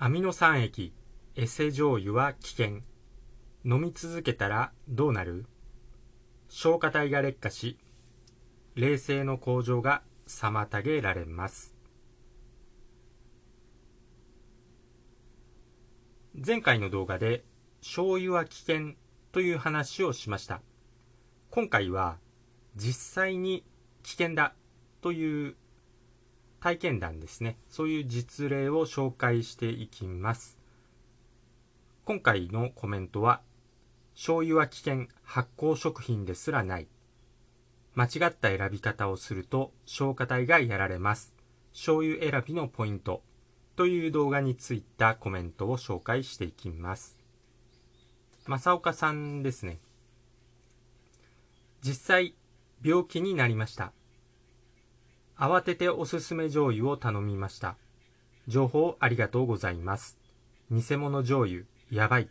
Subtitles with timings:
[0.00, 0.92] アミノ酸液、
[1.34, 2.82] エセ醤油は危険。
[3.64, 5.46] 飲み続けたらどうなる？
[6.48, 7.78] 消化体が劣化し、
[8.76, 11.74] 冷静の向上が妨げられます。
[16.46, 17.42] 前回の動画で
[17.80, 18.92] 醤油は危険
[19.32, 20.62] という話をしました。
[21.50, 22.18] 今回は
[22.76, 23.64] 実際に
[24.04, 24.54] 危険だ
[25.00, 25.56] という
[26.60, 27.58] 体験談ですね。
[27.68, 30.58] そういう実例を紹介していきます。
[32.04, 33.42] 今回のコメントは、
[34.14, 36.88] 醤油は危険、発酵食品ですらない。
[37.94, 41.34] 間違った選び方をすると消化体がやられます。
[41.72, 43.22] 醤油選びのポイント
[43.76, 47.16] という動画についたコメントを紹介していきます。
[48.46, 49.78] 正岡さんですね。
[51.82, 52.34] 実際、
[52.82, 53.92] 病気になりました。
[55.38, 57.76] 慌てておすすめ醤油を頼みました。
[58.48, 60.18] 情報ありがとうございます。
[60.72, 62.28] 偽物醤油、やばい。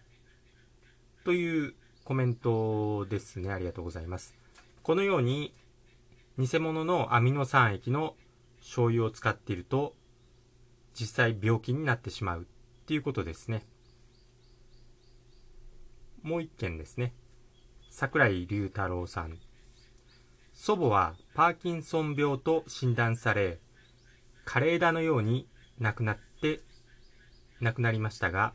[1.24, 3.50] というコメントですね。
[3.50, 4.36] ありがとうございます。
[4.84, 5.54] このように、
[6.38, 8.16] 偽物のアミノ酸液の
[8.60, 9.96] 醤油を使っていると、
[10.94, 12.46] 実際病気になってしまうっ
[12.86, 13.66] ていうことですね。
[16.24, 17.14] もう一件ですね。
[17.90, 19.40] 桜井隆太郎さん。
[20.60, 23.60] 祖母はパーキンソン病と診断され、
[24.46, 25.48] 枯れ枝のように
[25.80, 26.62] 亡くなって、
[27.62, 28.54] 亡くなりましたが、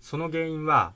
[0.00, 0.94] その原因は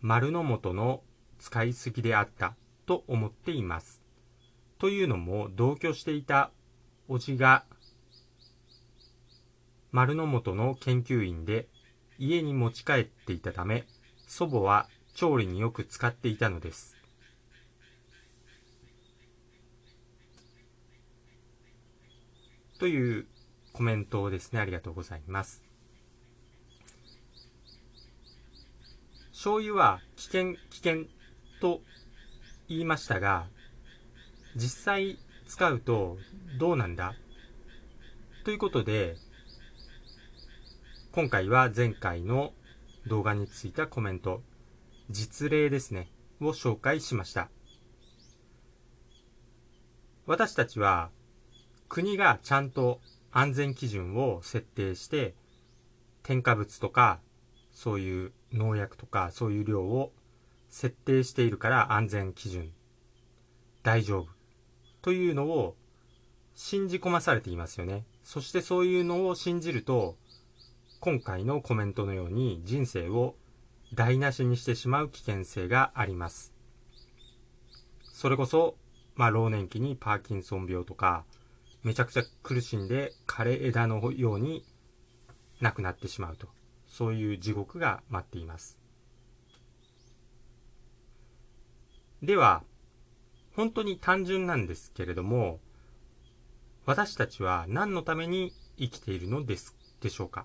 [0.00, 1.02] 丸の元の
[1.38, 2.56] 使いすぎであった
[2.86, 4.02] と思っています。
[4.78, 6.50] というのも同居していた
[7.06, 7.66] 叔父が
[9.92, 11.68] 丸の元の研究員で
[12.18, 13.84] 家に持ち帰っていたため
[14.26, 16.95] 祖母は調理によく使っていたのです。
[22.78, 23.26] という
[23.72, 24.60] コメントをですね。
[24.60, 25.64] ありがとうございます。
[29.32, 31.04] 醤油は危険、危険
[31.60, 31.82] と
[32.68, 33.46] 言いましたが、
[34.56, 36.16] 実際使うと
[36.58, 37.14] どうなんだ？
[38.44, 39.16] ということで、
[41.12, 42.52] 今回は前回の
[43.06, 44.42] 動画についたコメント、
[45.10, 47.48] 実例ですね、を紹介しました。
[50.26, 51.10] 私たちは
[51.88, 55.34] 国がちゃんと安全基準を設定して、
[56.22, 57.20] 添加物とか、
[57.72, 60.12] そういう農薬とか、そういう量を
[60.68, 62.72] 設定しているから安全基準、
[63.82, 64.28] 大丈夫、
[65.02, 65.76] というのを
[66.54, 68.04] 信じ込まされていますよね。
[68.24, 70.16] そしてそういうのを信じると、
[71.00, 73.36] 今回のコメントのように人生を
[73.94, 76.52] 台無しにしてしまう危険性があります。
[78.02, 78.76] それこそ、
[79.14, 81.24] まあ、老年期にパーキンソン病とか、
[81.86, 84.64] めちゃくちゃ苦しんで枯れ枝のように
[85.60, 86.48] 亡くなってしまうと。
[86.88, 88.80] そういう地獄が待っています。
[92.24, 92.64] では、
[93.54, 95.60] 本当に単純なんですけれども、
[96.86, 100.44] 私たちは何のために生きているのですでしょうか？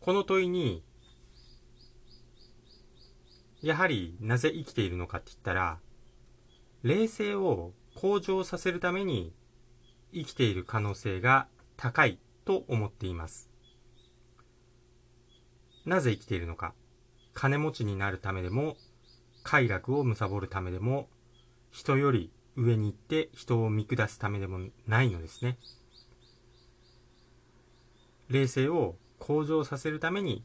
[0.00, 0.82] この問いに、
[3.62, 5.78] やはりなぜ生きているのかって言ったら、
[6.82, 9.32] 冷静を向上させるために
[10.14, 13.50] 生きている可能性が高いと思っています。
[15.84, 16.74] なぜ生きているのか。
[17.34, 18.76] 金持ちになるためでも、
[19.42, 21.08] 快楽を貪るためでも、
[21.72, 25.58] 人より上に行って人を見下すためでもないのですね。
[28.28, 30.44] 冷静を向上させるために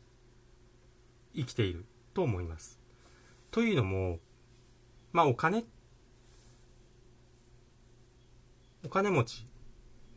[1.35, 2.79] 生きていると思います。
[3.51, 4.17] というのも、
[5.11, 5.63] まあお金っ
[8.85, 9.47] お金持ち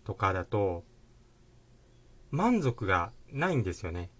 [0.04, 0.84] とかだと、
[2.30, 4.10] 満足がないんですよね。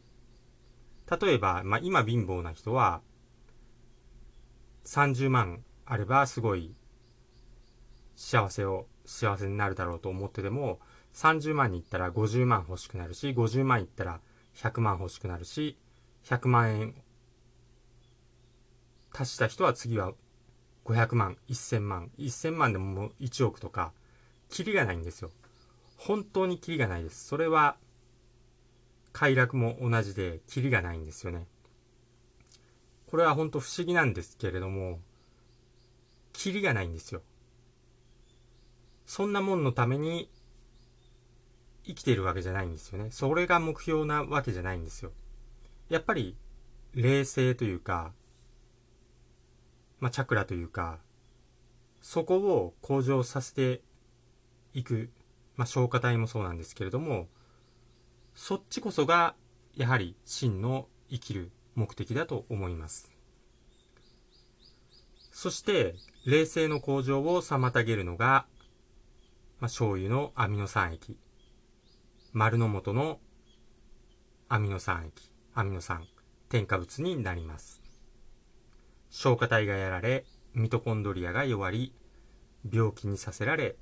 [1.21, 3.03] 例えば、まあ、今貧乏な人は、
[4.85, 6.75] 30万あればすごい
[8.15, 10.81] 幸せを、幸せになるだろうと思ってても、
[11.15, 14.21] 30万に行ったら50万欲しくなるし、50万行ったら
[14.55, 15.79] 100万欲しくなるし、
[16.25, 16.95] 100万円
[19.13, 20.13] 足した人は次は
[20.85, 23.93] 500万、1000万、1000万でももう1億とか、
[24.49, 25.31] キリがないんですよ。
[25.97, 27.27] 本当にキリがないです。
[27.27, 27.77] それは、
[29.13, 31.47] 快楽も同じで、キリがないんですよね。
[33.07, 35.01] これは本当不思議なんですけれども、
[36.33, 37.23] キリがないんですよ。
[39.07, 40.29] そんなもんのために
[41.85, 43.11] 生きているわけじゃないんですよね。
[43.11, 45.13] それが目標なわけじゃないんですよ。
[45.89, 46.37] やっぱり、
[46.95, 48.13] 冷静というか、
[50.01, 50.99] まあ、チャクラというか、
[52.01, 53.83] そこを向上させて
[54.77, 55.11] いく、
[55.57, 57.29] まあ、消化体もそうなんですけれども、
[58.35, 59.35] そっちこそが
[59.75, 63.11] やはり真の生きる目的だと思います。
[65.33, 65.95] そして
[66.27, 68.47] 冷静の向上を妨げるのが、
[69.61, 71.17] まあ、醤油のアミノ酸液。
[72.35, 73.19] 丸の元の
[74.51, 75.31] アミノ酸液。
[75.55, 76.07] アミノ酸。
[76.51, 77.81] 添加物になります。
[79.09, 81.95] 消化体がやられミトコンドリアが弱り
[82.71, 83.77] 病気にさせられ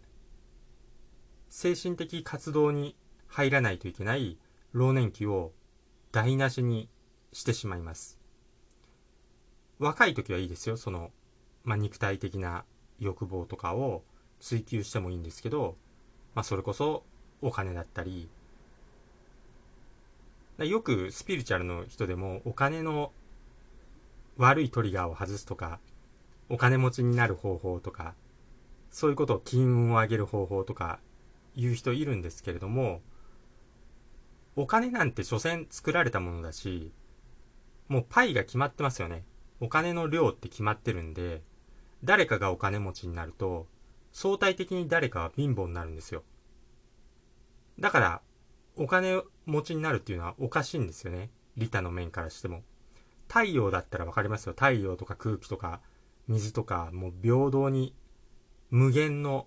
[1.56, 2.96] 精神的活動に
[3.28, 4.38] 入らないといけない
[4.72, 5.52] 老年期を
[6.10, 6.88] 台無しに
[7.32, 8.18] してしまいます。
[9.78, 11.12] 若い時はいいですよその、
[11.62, 12.64] まあ、肉体的な
[12.98, 14.02] 欲望とかを
[14.40, 15.76] 追求してもいいんですけど、
[16.34, 17.04] まあ、それこそ
[17.40, 18.28] お金だったり
[20.58, 23.12] よくスピリチュアルの人でもお金の
[24.38, 25.78] 悪いトリガーを外すとか
[26.48, 28.14] お金持ちになる方法とか
[28.90, 30.98] そういうことを金運を上げる方法とか
[31.56, 33.02] 言う人いるんですけれども、
[34.56, 36.92] お金なんて所詮作られたものだし、
[37.88, 39.24] もうパイが決まってますよね。
[39.60, 41.42] お金の量って決まってるんで、
[42.02, 43.66] 誰かがお金持ちになると、
[44.12, 46.22] 相対的に誰かは貧乏になるんですよ。
[47.78, 48.22] だから、
[48.76, 51.30] お金持ちになるっていうのはおかしいんですよね。
[51.56, 52.62] 利他の面からしても。
[53.28, 54.52] 太陽だったらわかりますよ。
[54.52, 55.80] 太陽とか空気とか
[56.28, 57.94] 水とか、もう平等に
[58.70, 59.46] 無限の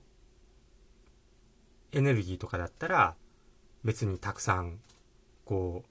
[1.91, 3.15] エネルギーとかだったら
[3.83, 4.79] 別にたくさん
[5.45, 5.89] こう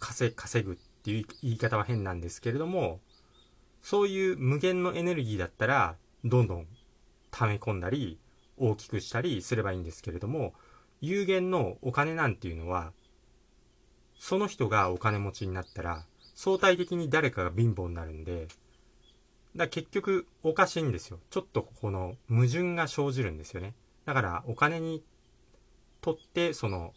[0.00, 0.32] 稼
[0.62, 3.00] ぐっていう言い方は変なんですけれども
[3.82, 6.66] そういう無限のエネルギーだったらどんどん
[7.30, 8.18] 溜め込んだり
[8.56, 10.54] 大きくしたりすればいいんですけれども
[11.00, 12.92] 有限のお金なんていうのは
[14.18, 18.48] その人がお金持ちになったら相対的に誰かが貧乏になるんで
[19.56, 21.20] だ結局おかしいんですよ。
[21.30, 23.74] ちょっとこの矛盾が生じるんですよね。
[24.04, 25.02] だからお金に
[26.00, 26.92] とってその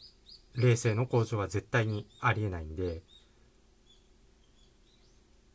[0.55, 3.01] 冷静の向上は絶対にありえないんで、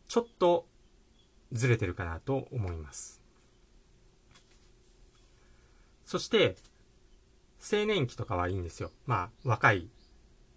[0.09, 0.67] ちょっと
[1.53, 3.21] ずれてるかなと思います。
[6.05, 6.57] そして、
[7.61, 8.91] 青年期とかはいいんですよ。
[9.07, 9.89] まあ、若い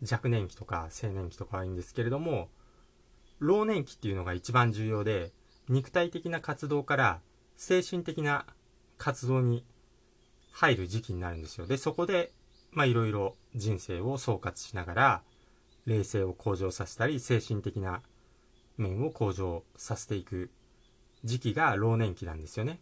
[0.01, 2.49] 若年期とか青年期とかはいいんですけれども、
[3.39, 5.31] 老年期っていうのが一番重要で、
[5.67, 7.21] 肉体的な活動から
[7.57, 8.45] 精神的な
[8.97, 9.65] 活動に
[10.55, 11.67] 入る時期になるんですよ。
[11.67, 12.31] で、そこで、
[12.71, 15.23] まいろいろ人生を総括しながら、
[15.85, 18.01] 冷静を向上させたり、精神的な
[18.77, 20.49] 面を向上させていく
[21.25, 22.79] 時期が老年期なんですよね。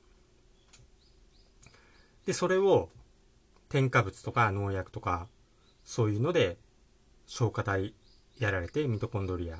[2.28, 2.90] で、それを
[3.70, 5.28] 添加物とか農薬とか、
[5.84, 6.58] そういうので
[7.26, 7.96] 消化体
[8.38, 9.58] やられてミトコンドリア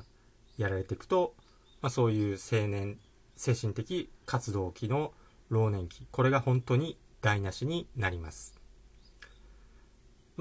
[0.56, 1.34] やられていくと、
[1.82, 2.96] まあ、そういう青年
[3.34, 5.12] 精神的活動期の
[5.48, 8.54] 老年期これが本当に台無しになります。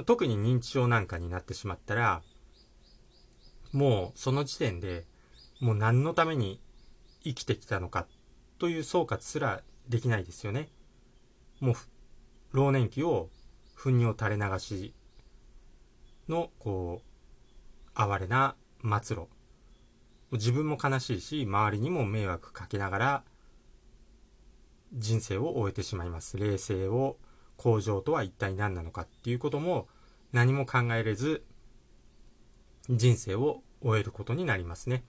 [0.06, 2.24] 特に認知症なんかになってしまったら
[3.72, 5.06] もうその時点で
[5.62, 6.60] もう何のために
[7.24, 8.06] 生きてきたのか
[8.60, 10.68] という総括すらできないですよね。
[11.62, 11.76] もう
[12.52, 13.30] 老年期を
[13.76, 14.94] 糞尿垂れ流し
[16.28, 19.28] のこう哀れな末路。
[20.34, 23.24] 自分も悲しいし、周りにも迷惑かけながら、
[24.94, 26.38] 人生を終えてしまいます。
[26.38, 27.18] 冷静を、
[27.58, 29.88] 向上とは一体何なのかっていうことも
[30.32, 31.44] 何も考えれず、
[32.90, 35.04] 人生を終えることになりますね。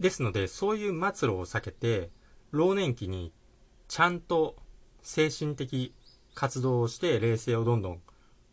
[0.00, 2.10] ですので、そういう末路を避けて、
[2.50, 3.32] 老年期に
[3.88, 4.56] ちゃんと
[5.02, 5.94] 精神的
[6.34, 8.00] 活動をして冷静をどんどん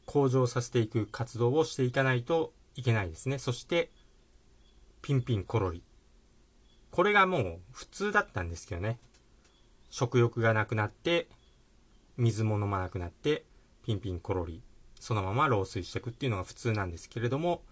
[0.05, 3.39] 向上させていく活動をしていかないといけないですね。
[3.39, 3.91] そして、
[5.01, 5.84] ピンピンコロリ。
[6.93, 9.00] これがもう普通だったんですけどね。
[9.89, 11.27] 食欲がなくなって、
[12.17, 13.45] 水も飲まなくなって、
[13.83, 14.62] ピンピンコロリ。
[15.00, 17.63] そのまま老衰していくっていうのが普通なんですけれども、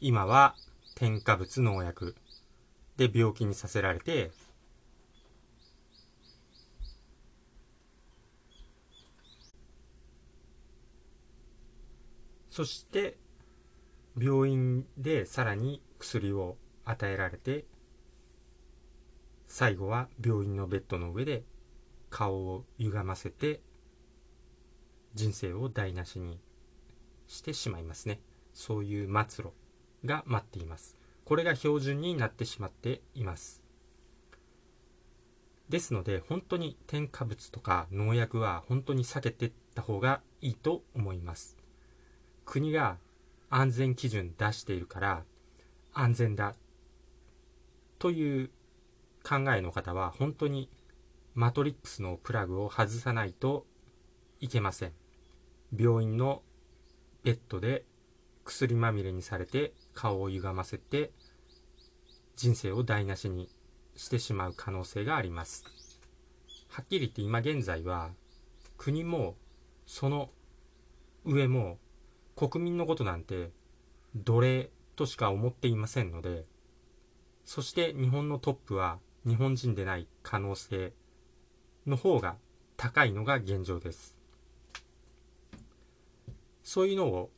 [0.00, 0.54] 今は
[0.94, 2.14] 添加物農薬
[2.96, 4.30] で病気にさせられて、
[12.50, 13.16] そして
[14.16, 17.64] 病院でさらに薬を与えられて
[19.56, 21.44] 最後は病院のベッドの上で
[22.10, 23.60] 顔を歪ませて
[25.14, 26.40] 人生を台無しに
[27.28, 28.20] してしまいますね。
[28.52, 29.52] そういう末路
[30.04, 30.96] が待っています。
[31.24, 33.62] これが標準になってしまっています。
[35.68, 41.56] ですので本当に添加物とか農薬は本当に避けてった方がいいと思います。
[42.44, 42.96] 国が
[43.50, 45.22] 安全基準出しているから
[45.92, 46.56] 安全だ
[48.00, 48.50] という
[49.26, 50.68] 考えの方は本当に
[51.34, 53.66] マトリックスのプラグを外さないと
[54.40, 54.92] いけません。
[55.76, 56.42] 病院の
[57.24, 57.84] ベッドで
[58.44, 61.10] 薬まみれにされて顔を歪ませて
[62.36, 63.48] 人生を台無しに
[63.96, 65.64] してしまう可能性があります。
[66.68, 68.10] はっきり言って今現在は
[68.76, 69.36] 国も
[69.86, 70.30] その
[71.24, 71.78] 上も
[72.36, 73.50] 国民のことなんて
[74.14, 76.44] 奴隷としか思っていませんので
[77.44, 80.92] そして日本のトップは日本人でない可能性
[81.86, 82.36] の方が
[82.76, 84.16] 高いのが現状です。
[86.62, 87.30] そういうのを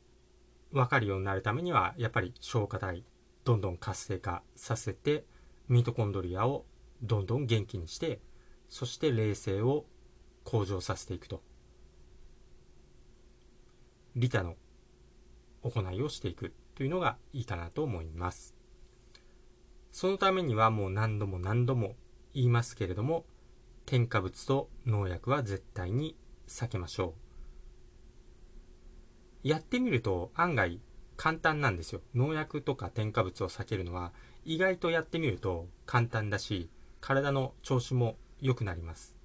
[0.71, 3.03] 分かるようになるためにはやっぱり消化体
[3.43, 5.25] どんどん活性化させて
[5.69, 6.65] ミトコンドリアを
[7.01, 8.19] どんどん元気にして
[8.69, 9.85] そして冷静を
[10.43, 11.41] 向上させていくと。
[14.15, 14.55] 利他の
[15.61, 18.56] 行いをしていくというのがいいかなと思います。
[19.97, 21.95] そのためにはもう何度も何度も
[22.35, 23.25] 言いますけれども
[23.87, 26.15] 添加物と農薬は絶対に
[26.47, 27.15] 避けましょ
[29.43, 29.47] う。
[29.47, 30.81] やってみると案外
[31.15, 32.01] 簡単なんですよ。
[32.13, 34.13] 農薬とか添加物を避けるのは
[34.45, 36.69] 意外とやってみると簡単だし
[37.01, 39.15] 体の調子も良くなります。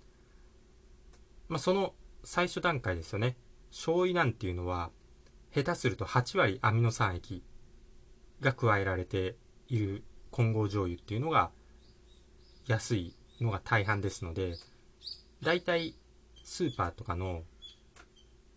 [1.50, 1.92] まあ、その
[2.24, 3.36] 最初段階ですよね。
[3.70, 4.90] 醤油なんていうのは
[5.54, 7.44] 下手すると8割アミノ酸液
[8.40, 9.36] が加えられて
[9.68, 11.52] いる混合醤油っていうのが
[12.66, 14.54] 安いのが大半ですので
[15.42, 15.94] だいたい
[16.42, 17.42] スーパーとかの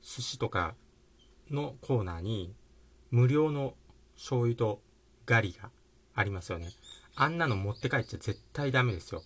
[0.02, 0.74] 寿司とか
[1.52, 2.54] のコーナーに
[3.12, 3.76] 無料の
[4.16, 4.82] 醤油と
[5.26, 5.70] ガリが
[6.16, 6.70] ありますよね。
[7.16, 9.24] あんなの持って帰っちゃ絶対ダメですよ。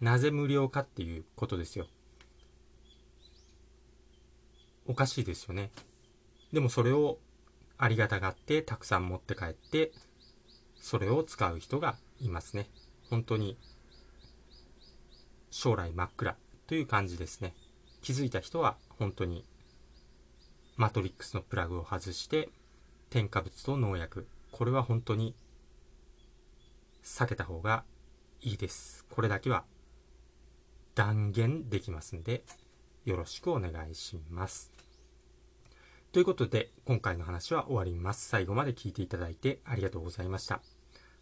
[0.00, 1.86] なぜ無料かっていうことですよ。
[4.86, 5.70] おかしいですよね。
[6.52, 7.18] でもそれを
[7.78, 9.92] ありがたがってたくさん持って帰って
[10.80, 12.68] それを使う人がいますね。
[13.08, 13.56] 本当に
[15.50, 17.54] 将来真っ暗という感じですね。
[18.00, 19.44] 気づいた人は本当に
[20.76, 22.48] マトリックスのプラグを外して
[23.10, 24.26] 添加物と農薬。
[24.50, 25.34] これは本当に
[27.04, 27.84] 避けた方が
[28.40, 29.04] いいです。
[29.10, 29.64] これだけは
[30.94, 32.42] 断言できますんで
[33.04, 34.79] よろしくお願いします。
[36.12, 38.28] ということで、今回の話は終わります。
[38.28, 40.60] 最後まで聞いていただいてありがとうございました。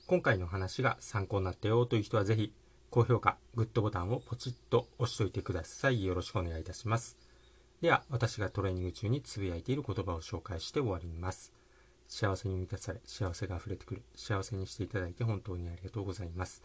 [0.06, 2.54] 今回の話が参考になったよという人はぜひ、
[2.88, 6.06] 高評価、グッドボタンをポチッと押しといてください。
[6.06, 7.18] よろしくお願いいたします。
[7.82, 11.52] では、私がトレーニング中につぶやいている言葉を紹介して終わります。
[12.08, 14.02] 幸せに満たされ、幸せが溢れてくる。
[14.14, 16.62] 幸せにしていただいて本当にありがとうございます。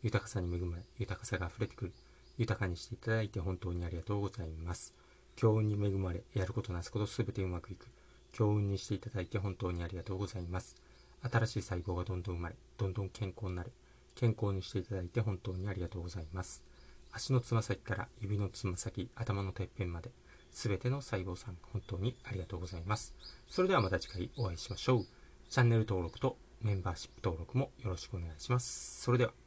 [0.00, 1.92] 豊かさに恵まれ、豊かさが溢れてくる。
[2.38, 4.94] 豊かにしていただいて本当にありがとうございます。
[5.36, 7.86] 強運に恵まれ、やることなすことすべてうまくいく。
[8.32, 10.76] 強運にしていただいて本当にありがとうございます。
[11.22, 13.72] 新しい細胞がどんどん生まれ、どんどん健康になる。
[14.14, 16.62] 健康にしていただいて本当にありがとうございます。
[17.12, 20.10] 足のつま先から指のつま先、頭のてっぺんまで、
[20.50, 23.14] すべての細胞さん、本当にありがとうございます。
[23.48, 25.06] それではまた次回お会いしましょう。
[25.48, 29.02] チャンネル登録とメンバーシップ登録もよろしくお願いします。
[29.02, 29.43] それでは。